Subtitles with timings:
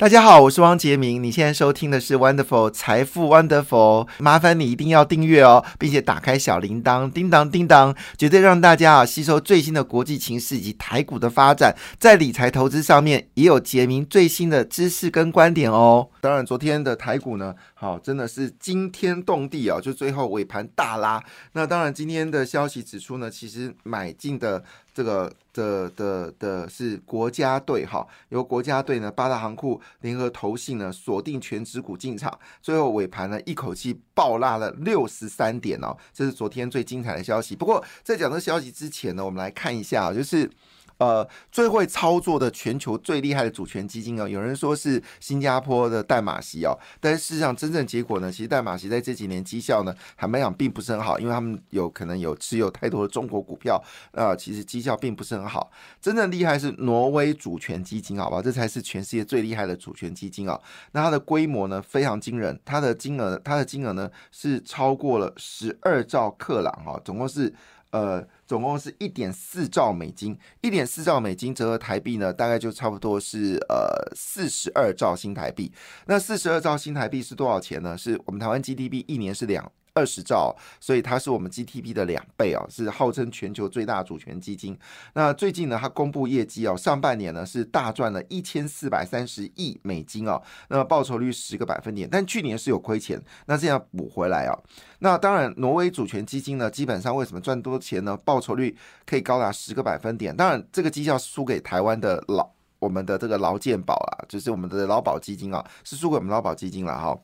[0.00, 1.22] 大家好，我是汪杰明。
[1.22, 16.08] 你现在收听的是 Wonderful 财富 Wonderful，麻烦你一定要订阅哦，并且打开小铃铛，叮当叮当，绝对让大家啊吸收最新的国际情势以及台股的发展，在理财投资上面也有杰明最新的知识跟观点哦。
[16.22, 21.22] 当然，昨天的台股呢，好真的是惊天动地啊，就最后尾盘大拉。
[21.52, 24.64] 那当然，今天的消息指出呢，其实买进的。
[24.92, 37.56] 这个的的的是国家队哈，由国家队呢八大行库联合投信呢锁定全指股进场，最后尾盘呢一口气爆拉了六十三点哦，这是昨天最精彩的消息。
[37.56, 40.50] 不过在讲这消息之前呢，我们来看一下，就是。
[41.00, 53.82] 呃，最会操作的全球最厉害的主权基金哦，有人说是新加坡的代码席哦，但是事实上真正结果呢，其实代码席在这几年绩效呢，坦白讲并不是很好，因为他们有可能有持有太多的中国股票，
[54.12, 55.70] 啊，其实绩效并不是很好。
[56.02, 60.60] 真正厉害是挪威主权基金，好吧，这才是全世界最厉害的主权基金哦。
[60.92, 67.54] 那它的规模呢非常惊人，它的金额，它的金额呢是超过了十二兆克朗哈，总共是。
[67.90, 75.72] 呃，总共是一点四兆美金，一点四兆美金折合台币呢，大概就差不多是呃四十二兆新台币。
[76.06, 77.98] 那四十二兆新台币是多少钱呢？
[77.98, 79.70] 是我们台湾 GDP 一年是两。
[80.00, 84.74] 二十兆，所以它是我们 GTP 的两倍哦，是号称全球最大主权基金。
[85.12, 94.58] 那最近呢，它公布业绩哦，上半年呢是大赚了一千四百三十亿美金哦，那么报酬率十个百分点，但去年是有亏钱，那这样补回来哦。
[95.00, 98.16] 那当然，挪威主权基金呢，基本上为什么赚多钱呢？
[98.24, 100.34] 报酬率可以高达十个百分点。
[100.34, 107.18] 当然，这个绩效输给台湾的劳我们的这个劳健保啊，就是我们的劳保基金啊，是输给我们劳保基金了哈。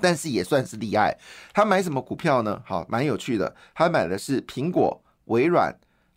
[0.00, 1.16] 但是也算是厉害，
[1.52, 2.62] 他买什么股票呢？
[2.64, 3.54] 好，蛮有趣的。
[3.74, 5.74] 他买的是苹果、微软、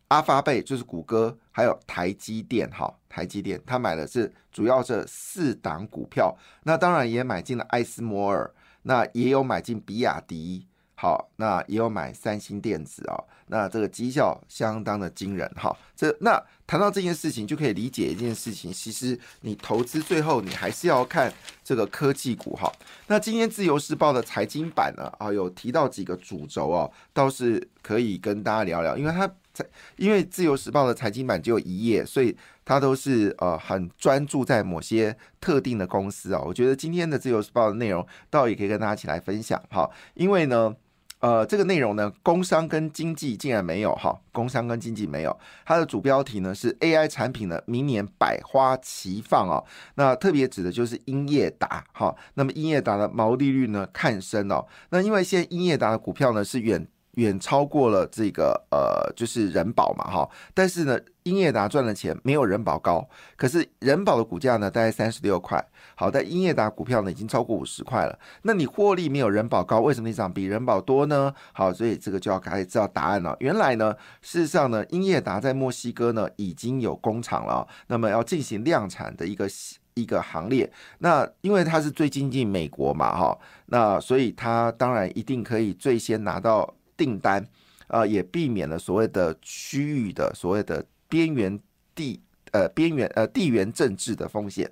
[0.09, 2.69] 阿发贝，就是谷歌，还有台积电。
[2.71, 6.35] 好，台积电，他买的是主要这四档股票。
[6.63, 8.51] 那当然也买进了艾斯摩尔，
[8.83, 10.67] 那也有买进比亚迪。
[10.99, 13.13] 好，那也有买三星电子啊，
[13.45, 15.77] 那这个绩效相当的惊人哈。
[15.95, 21.33] 这那谈到这件事情，就可以理解一件事情，其实你投资最后你还是要看
[21.63, 22.69] 这个科技股哈。
[23.07, 32.35] 那今天自由时报的财经版呢啊，有提到几个主轴哦，倒是可以跟大家聊聊，因为它在因为自由时报的财经版只有一页，所以
[32.65, 36.41] 它都是呃很专注在某些特定的公司啊。
[36.45, 40.75] 我觉得今天的自由时报的内容倒也可以跟大家一起来分享哈，因为呢。
[41.19, 49.63] 呃，这个内容呢，工商跟经济竟然没有哈，工商跟经济没有，它的主标题呢是 AI 产品呢明年百花齐放哦，
[49.95, 56.87] 那特别指的就是英业达哈，那么英业达的毛利率呢看升哦，那因为现在英业达的股票呢是远。
[57.17, 65.63] 远超过了这个呃，就是人保嘛哈，但是呢，英业达赚的钱没有人保高，可是人保的股价呢大概三十六块，
[65.95, 71.33] 好，但英业达股票呢已经超过五十块了，那你获利没有人保高，为什么你涨比人保多呢？
[71.53, 73.35] 好，所以这个就要开始知道答案了。
[73.39, 79.47] 原来呢，事实上呢，英业达在墨西哥呢已经有工厂了，那么要进行量产的一个
[79.95, 86.73] 一个行列，那因为它是最接近美国嘛哈，那所以它当然一定可以最先拿到。
[86.97, 87.45] 订单，
[87.89, 91.59] 啊，也避免了所谓的区域的所谓的边缘
[91.95, 94.71] 地呃边缘呃地缘政治的风险。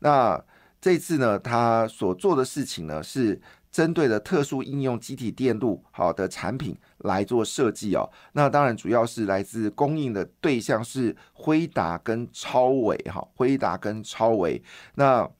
[0.00, 0.42] 那
[0.80, 3.40] 这次呢，他所做的事情呢，是
[3.70, 8.08] 针对的特殊应用机体电路好的产品来做设计哦。
[8.32, 14.62] 那当然主要是来自供应的对象是辉达跟超维哈，辉达跟超维
[14.94, 15.30] 那。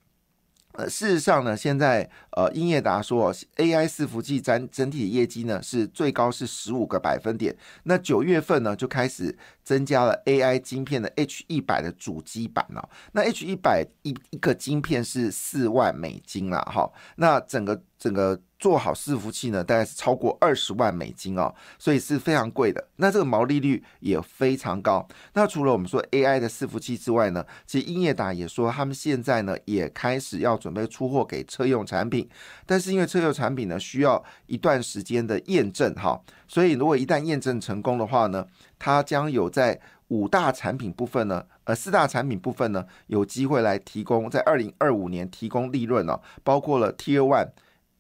[0.75, 7.57] 呃，事实上呢，现在呃，英业达说，AI 伺服器占整体业绩呢是最高是十五个百分点。
[7.85, 12.89] 那九月份呢就开始增加了 AI 晶片的 H 一百的主机版了。
[13.13, 16.91] 那 H 一百一一个晶片是四万美金了哈。
[17.17, 18.39] 那整个整个。
[18.57, 22.83] 做好伺服器呢，大概是超过二十万美金哦，所以是非常贵的。
[22.97, 25.07] 那这个毛利率也非常高。
[25.35, 32.27] 那除了我们说 AI 的伺服器之外呢，其实英业达也说他们现在呢也开始要准备出货给车用产品，
[32.65, 36.19] 但是因为车用产品呢需要一段时间的验证哈，
[36.49, 38.47] 所以如果一旦验证成功的话呢，
[38.79, 39.79] 它将有在
[40.09, 47.51] 五大产品部分呢，呃四大产品部分呢有机会来提供在二零二五年提供利润哦，包括了 Tier One。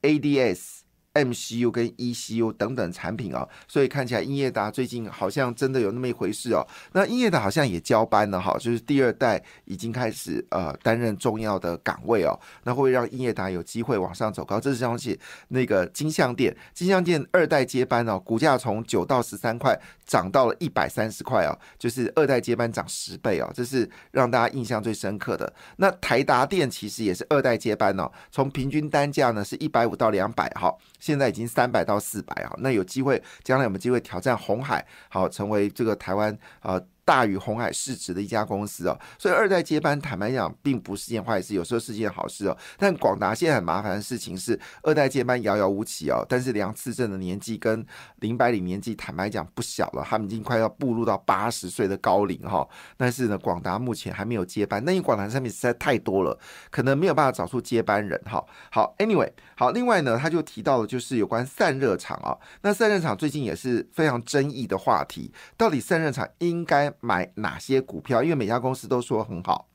[0.05, 0.84] ADS
[1.15, 6.67] MCU 跟 ECU 等等产品啊，所以看起来英业达最近好像真的有那么一回事哦。
[6.93, 14.59] 那英业达好像也交班了哈，就是第二代已经开始呃担任重要的岗位哦，那会让英业达有机会往上走高。
[14.59, 15.17] 这是相信
[15.49, 25.53] 那个金相店，金相店二代接班哦，股价从九到十三块涨到了一百三十块哦，就是二代接班涨十倍哦，这是让大家印象最深刻的。
[25.77, 30.75] 那台达电其实也是二代接班哦，从平均单价呢是一百五到两百哈。
[31.05, 34.83] 现在已经三百到四百啊，那有机会将来有没有机会挑战红海？
[35.11, 36.81] 好，成为这个台湾啊。
[37.05, 42.57] 大于红海市值的一家公司哦，所以二代接班，坦白讲，并不是件坏事，有时候是件好事哦。
[42.79, 46.25] 但广达现在很麻烦的事情是，二代接班遥遥无期哦。
[46.29, 47.85] 但是梁次正的年纪跟
[48.21, 52.67] 林百里年纪，坦白讲不小了，他们已经快要步入到八十岁的高龄哈。
[52.97, 56.39] 但是呢，广达目前还没有接班，那因为广达上面实在太多了，
[56.71, 58.43] 可能没有办法找出接班人哈。
[58.71, 66.94] 好，Anyway，好，另外呢，他就提到了就是有关散热厂啊，那散热厂最近也是非常争议的话题，到底散热厂应该？
[67.01, 68.23] 买哪些股票？
[68.23, 69.69] 因为每家公司都说很好，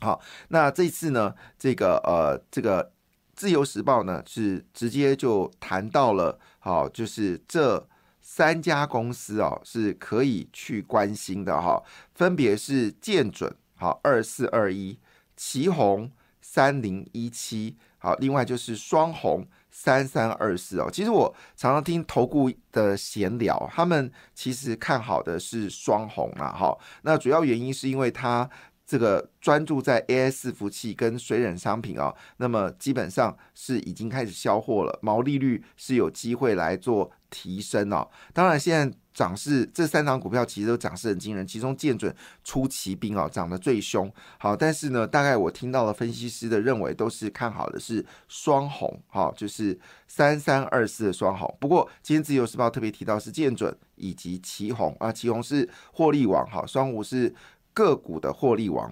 [0.00, 2.92] 好，那这次呢，这个呃，这个
[3.34, 7.88] 自由时报呢是直接就谈到了，好，就是这
[8.20, 11.82] 三家公司哦是可以去关心的哈，
[12.14, 14.98] 分别是建准好二四二一，
[15.36, 16.10] 旗宏
[16.40, 19.46] 三零一七，好，另外就是双红。
[19.80, 28.50] 三三二四哦，其实我常常听投顾的闲聊，他们其实看好的是双红啊，哈，那主要原因是因为它
[28.84, 38.96] 这个专注在 AI 伺服器跟水冷商品哦，那么基本上是已经开始销货了，毛利率是有机会来做提升哦，当然现在。
[39.14, 42.14] 涨势这三档股票其实都涨势很惊人，其中建准
[42.44, 44.08] 出奇兵哦，涨得最凶。
[44.38, 49.76] 好，但是呢，大概我听到了分析师的认为都是看好的是双红，哈，就是
[50.06, 51.52] 三三二四的双红。
[51.58, 57.34] 不过今天自由时报特别提到是建准以及旗红啊，旗红是获利王，哈，双五是
[57.74, 58.88] 个股的获利王。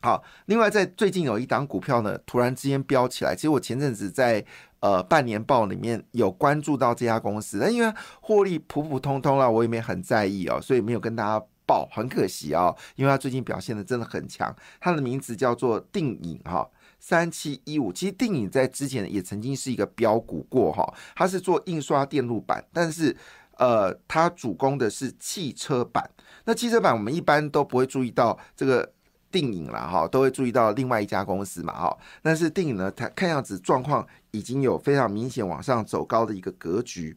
[0.00, 3.34] 好，另外在最近有一档股票呢，突然之间飙起来。
[3.34, 4.44] 其实我前阵子在
[4.80, 12.74] 呃半年报里面有关注到这家公司，但因为获利普普通通了，我也没很在意哦，所以没有跟大家报，很可惜啊。
[12.96, 17.92] 因为它最近表现的真的很强，它的名字叫做定影哈，三七一五。
[17.92, 23.16] 其实定影在之前也曾经是一个标股过哈，它是做印刷电路板，但是
[23.56, 26.08] 呃，它主攻的是汽车板。
[26.44, 28.92] 那汽车板我们一般都不会注意到这个。
[29.30, 37.16] 定影了哈，都会注意到另外一家公司嘛哈，但是定影呢，它看样子状况已经有非常明显往上走高的一个格局。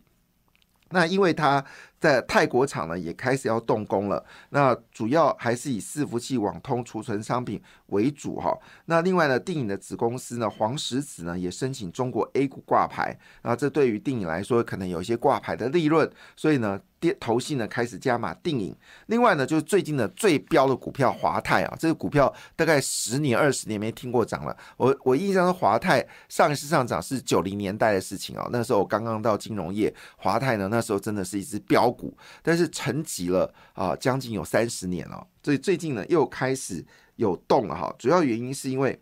[0.93, 1.63] 那因为它
[2.01, 8.53] 在泰国厂呢也开始要动工了，那主要还是以伺服器、网通、储存商品为主哈。
[8.85, 16.81] 那另外呢，定影的子公司呢黄石子呢也申请中国 A 股挂牌，那这对于定影来说可能有一些挂牌的利润，所以呢。
[17.01, 18.73] 跌头信呢开始加码定影，
[19.07, 24.55] 另外呢就是最近的最标的股票华泰啊，这个股票大概十年二十年没听过涨了。
[24.77, 37.91] 我我印象中华泰上一次上涨是九零年代的事情哦，那时候我刚刚到金融业，华泰呢那时候真的是一只标股，但是沉寂了啊将近有三十年了，所以最近呢又开始有动了哈。
[37.97, 39.01] 主要原因是因为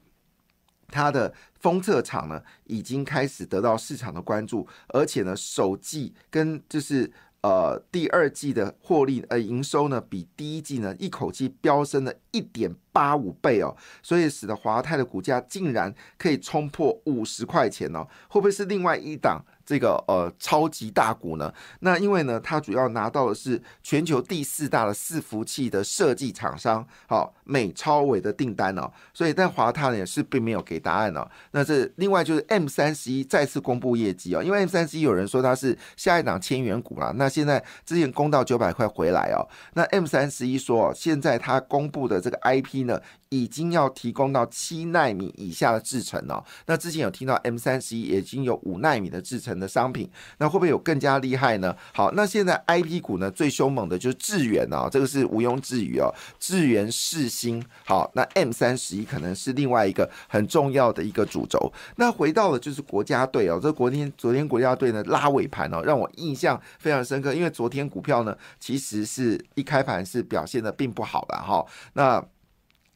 [0.88, 7.12] 它的封测厂呢已经开始得到市场的关注，而且呢首季跟就是。
[7.42, 19.42] 呃，第二季的获利呃营收呢，比第一季呢一口气飙升了一点八五倍哦，所以使得华泰的股价竟然可以冲破五十块钱哦，会不会是另外一档？
[19.66, 31.30] 这个呃超级大股呢，那因为呢，它主要拿到的是全球第四大的伺服器的设计厂商，好美超伟的订单哦，所以但华泰呢是并没有给答案哦。
[31.52, 39.46] 那这另外就是 M 三十一再次公布业绩哦，因为 M 三十一有人说它是下一档千元股啦，那现在之前攻到九百块回来哦，
[39.76, 43.02] 那 M 三十一说现在它公布的这个 IP 呢。
[43.30, 46.44] 已经要提供到七纳米以下的制程了。
[46.66, 50.10] 那之前有听到 M 三十一已经有五纳米的制程的商品，
[50.40, 51.76] 那会不会有更加厉害呢？
[51.94, 56.14] 好，那现在 IP 股呢最凶猛的就是智源啊，这个是毋庸置疑哦。
[56.40, 61.72] 智源世新，好，那 M 三十一可能是另外一个很重要的一个主轴。
[61.98, 71.64] 那回到了就是国家队哦，这昨天昨天国家队呢拉尾盘哦，让我印象非常深刻，因为昨天股票呢其实是一开盘是表现的并不好的哈。
[71.94, 72.24] 那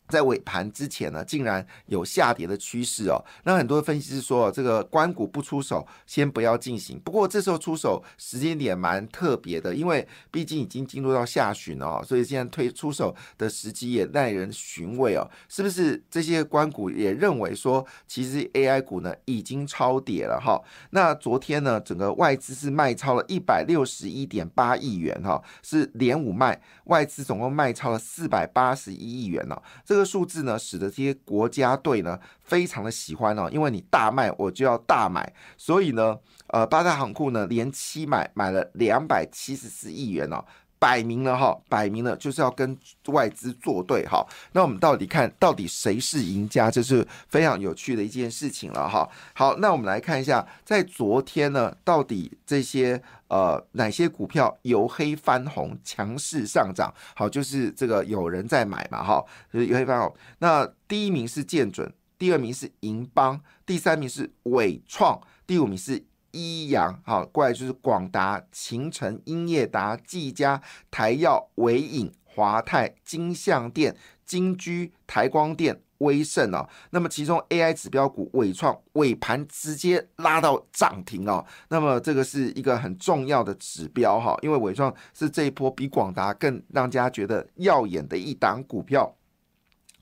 [0.10, 3.24] 在尾盘之前呢，竟然有下跌的趋势哦。
[3.43, 7.00] 那很多分析师说，这个关股不出手，先不要进行。
[7.00, 15.29] 不过这时候出手时间点蛮特别的，因为毕竟已经进入到下旬了哦，所以现在推出手的时机也耐人寻味哦。
[15.48, 20.62] 是不是这些关股也认为说，其实 AI 股呢已经超跌了哈？
[20.91, 29.60] 那昨天呢，整个外资是卖超了一百六十一点八亿元哈，是连五卖，外资总共卖超了四百八十一亿元呢。
[29.93, 40.43] 这个数字呢，使得这些国家队呢非常的喜欢哦，因为你大卖，我就要大买，所以呢，呃，八大行库呢连七买，买了两百七十四亿元哦。
[40.83, 44.21] 摆明了哈，摆明了就是要跟外资作对哈。
[44.51, 49.09] 那我们到底看到底谁是赢家，这是非常有趣的一件事情了哈。
[49.33, 56.93] 好，那我们来看一下，在昨天呢，到底这些呃哪些股票由黑翻红，强势上涨？
[57.15, 59.23] 好，就是这个有人在买嘛哈，
[59.53, 60.13] 就是由黑翻红。
[60.39, 66.03] 那第一名是建准，第二名是银邦，第三名是伟创，第五名是。
[66.33, 70.61] 一阳好，过来就是广达、秦城、英业达、技嘉、
[70.91, 76.67] 台药、伟影、华泰、金相电、金居、台光电、威盛哦。
[76.89, 81.45] 那么其中 AI 指标股伟创尾盘直接拉到涨停哦。
[81.69, 89.15] 那么这个是一个很重要的指标哈，因为伟创是这一波比广达更让大家觉得耀眼的一档股票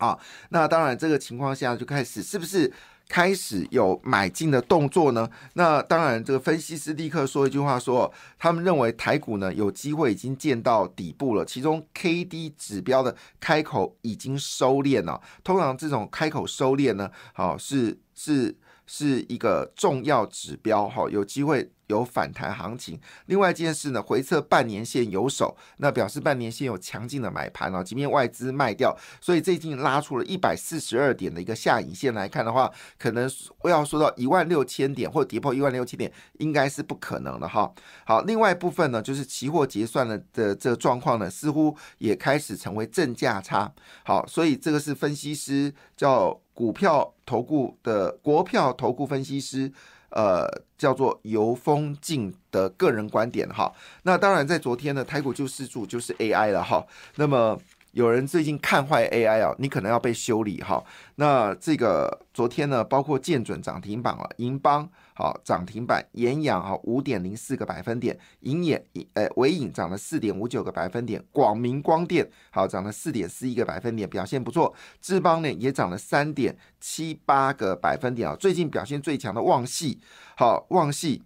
[0.01, 0.19] 啊。
[0.49, 2.73] 那当然这个情况下就开始是不是？
[3.09, 5.29] 开始有买进的动作呢？
[5.55, 15.19] 那当然，这个分析师立刻说一句话，说他们认为台股呢有机会已经见到底部了，其中 K D 指标的开口已经收敛了。
[15.43, 18.55] 通常这种开口收敛呢，好是是
[18.87, 21.69] 是一个重要指标，哈，有机会。
[21.91, 27.83] 有反弹行情，另外一件事呢，回测半年线有手，那表示半年线有强劲的买盘哦。
[27.83, 33.29] 即便外资卖掉，所以最近拉出了一百四十二点的一个下影线来看的话，可能
[33.65, 37.69] 要说到一万六千点或跌破一万六千点，应该是不可能的哈。
[38.05, 43.69] 好，另外一部分呢，就是期货结算了的这个状况呢，似乎也开始成为正价差。
[44.05, 49.69] 好，所以这个是分析师叫股票投顾的国票投顾分析师。
[50.11, 53.73] 呃，叫做游风静的个人观点哈。
[54.03, 56.85] 那当然，在昨天呢，台股救世主就是 AI 了哈。
[57.15, 57.59] 那么。
[57.91, 60.81] 有人最近看坏 AI 啊，你可能要被修理哈。
[61.15, 74.73] 那这个昨天呢，包括建准涨停板了，银邦好涨停板，延阳哈五点零四个百分点，银眼呃伟影涨了四点五九个百分点，广明光电好涨了四点四一个百分点，表现不错。
[75.01, 78.35] 智邦呢也涨了三点七八个百分点啊。
[78.35, 79.99] 最近表现最强的旺系
[80.37, 81.23] 好旺系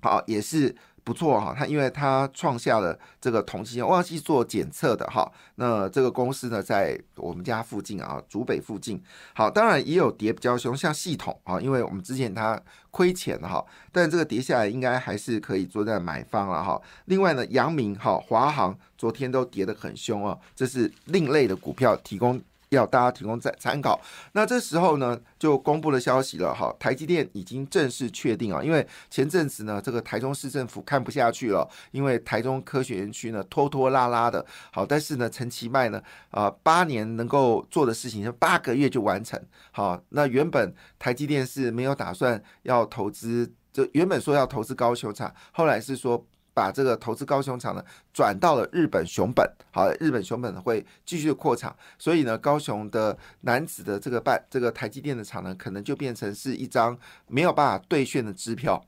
[0.00, 0.74] 好也是。
[1.04, 5.30] 不错哈，它因为它创下了这个同期，忘记做检测的哈。
[5.56, 9.00] 那这个公司呢，在我们家附近啊，竹北附近。
[9.34, 12.58] 好，当然也有跌比较凶，像系统啊，因为我们之前它
[12.90, 16.80] 亏钱哈，但这个跌下来应该还是可以做在买方了哈。
[17.04, 22.40] 另外呢，阳明哈、华航昨天都跌得很凶啊，这是另类的股票提供。
[22.74, 24.00] 要大家提供在参考。
[24.32, 39.40] 那这时候呢，就公布了消息了哈，台积电已经正式确定啊，因为前阵子呢，这个台中市政府看不下去了，因为台中科学园区呢拖拖拉拉的，好，但是呢，陈其迈呢，啊，八年能够做的事情，就八个月就完成。
[39.72, 46.26] 好，那原本台积电是没有打算要投资，就原本说要投资高修厂，后来是说。
[46.54, 56.96] 把这个投资高雄厂呢转到了日本熊本，好，日本熊本会继续扩厂，所以呢，高雄的男子的这个办这个台积电的厂呢，可能就变成是一张
[57.26, 58.82] 没有办法兑现的支票。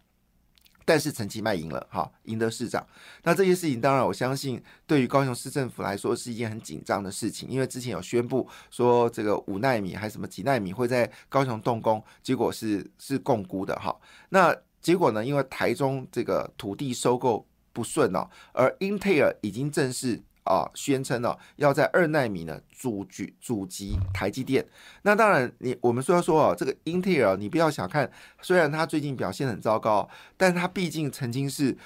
[0.88, 2.86] 但是陈其迈赢了，哈，赢得市长。
[3.24, 13.92] 那这些事情，当然我相信对于高雄市政府来说是一件很紧张的事情，因为之前有宣布说这个五纳米还什么几纳米会在高雄动工，结果是是共估的，哈。
[14.28, 17.44] 那结果呢，因为台中这个土地收购。
[17.76, 24.66] 不顺哦，而英特尔已经正式啊宣称了要在二纳米呢阻击阻击台积电。
[25.02, 31.76] 那当然，你我们说要说哦，这个英特尔你不要小看，虽然它最近表现很糟糕，但它毕竟曾经是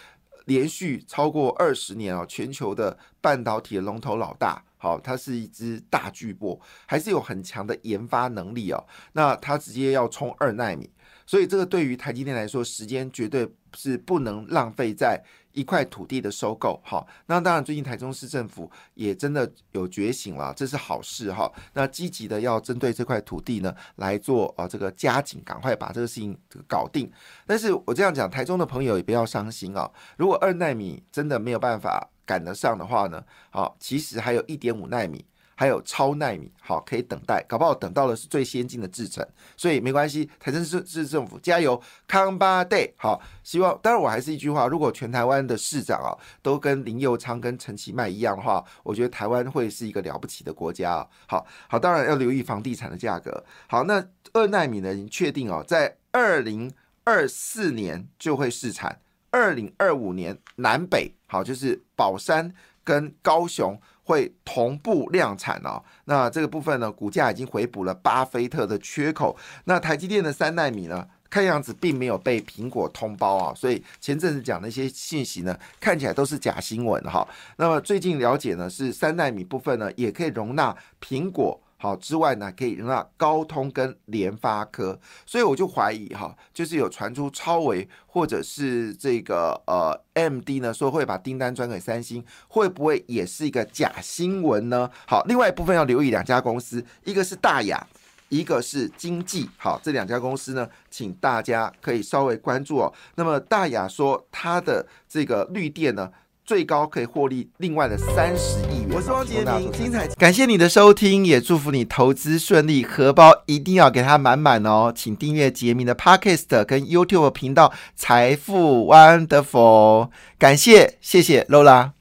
[0.44, 4.62] 连续超过二十年哦全球的半导体龙头老大。
[4.78, 8.86] 好，它是一只大巨波，还是有很强的研发能力哦。
[9.12, 10.88] 那它直接要冲二纳米。
[11.30, 15.22] 所以这个对于台积电来说，时间绝对是不能浪费在
[15.52, 16.80] 一块土地的收购。
[16.84, 21.48] 好，那当然最近台中市政府也真的有觉醒了，这是好事哈。
[21.74, 27.08] 那积极的要针对这块土地呢来做啊这个加紧，赶快把这个事情搞定。
[27.46, 29.88] 但是我这样讲，台中的朋友也不要伤心啊。
[30.16, 35.24] 如果二纳米真的没有办法赶得上的话呢，好，其实还有一点五纳米。
[35.60, 39.22] 还有超纳米，好可以等待，搞不好等到的是最先进的制程，
[39.58, 40.30] 所以没关系。
[40.38, 51.06] 台中市市政府加油，康巴 day 好，希望当然我还是一句话，如果全台湾的市长啊都跟林佑昌跟陈其迈一样的话，我觉得台湾会是一个了不起的国家。
[51.26, 53.44] 好好，当然要留意房地产的价格。
[53.68, 54.02] 好，那
[54.32, 54.94] 二纳米呢？
[54.94, 56.72] 已经确定哦，在二零
[57.04, 58.98] 二四年就会试产，
[59.30, 63.78] 二零二五年南北好就是宝山跟高雄。
[64.10, 69.36] 会同步量产哦，那这个部分呢，股价已经回补了巴菲特的缺口。
[69.66, 77.26] 那台积电的三纳米呢，看样子并没有被苹果通包啊，所以前阵子讲那些信息呢，看起来都是假新闻哈。
[77.56, 81.60] 那么最近了解呢，是三纳米部分呢，也可以容纳苹果。
[81.82, 94.90] 好之外呢，可以容纳高通跟联发科，所以我就怀疑哈，就是有传出超维或者是这个呃 M D 呢，说会把订单转给三星，会不会也是一个假新闻呢？
[95.06, 97.86] 好，另外一部分要留意两家公司，一个是大雅，
[98.28, 99.48] 一个是经济。
[99.56, 102.92] 好，这两家公司呢，请大家可以稍微关注哦。
[103.14, 106.12] 那么大雅说它的这个绿电呢？
[106.50, 108.88] 最高可以获利另外的三十亿元。
[108.92, 114.92] 我是汪杰明，精彩，感谢你的收听，也祝福你投资顺利，荷包一定要给它满满哦。
[114.92, 120.08] 请订阅杰明的 Podcast 跟 YouTube 频道财富 Wonderful，
[120.40, 121.92] 感谢，谢谢 Lola。